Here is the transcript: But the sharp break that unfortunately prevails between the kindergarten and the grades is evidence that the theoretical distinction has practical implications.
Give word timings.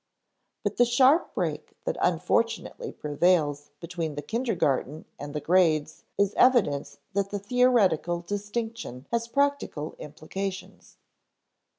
But 0.63 0.77
the 0.77 0.85
sharp 0.85 1.35
break 1.35 1.73
that 1.85 1.95
unfortunately 2.01 2.91
prevails 2.91 3.69
between 3.79 4.15
the 4.15 4.23
kindergarten 4.23 5.05
and 5.19 5.35
the 5.35 5.39
grades 5.39 6.05
is 6.17 6.33
evidence 6.33 6.97
that 7.13 7.29
the 7.29 7.37
theoretical 7.37 8.21
distinction 8.21 9.05
has 9.11 9.27
practical 9.27 9.93
implications. 9.99 10.97